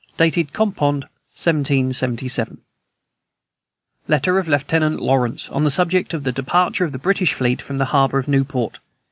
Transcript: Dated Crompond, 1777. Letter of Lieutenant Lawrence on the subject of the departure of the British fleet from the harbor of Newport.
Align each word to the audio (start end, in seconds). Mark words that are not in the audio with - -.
Dated 0.17 0.51
Crompond, 0.51 1.03
1777. 1.35 2.57
Letter 4.07 4.39
of 4.39 4.47
Lieutenant 4.47 4.99
Lawrence 4.99 5.47
on 5.49 5.63
the 5.63 5.69
subject 5.69 6.15
of 6.15 6.23
the 6.23 6.31
departure 6.31 6.85
of 6.85 6.91
the 6.91 6.97
British 6.97 7.33
fleet 7.33 7.61
from 7.61 7.77
the 7.77 7.85
harbor 7.93 8.17
of 8.17 8.27
Newport. 8.27 8.79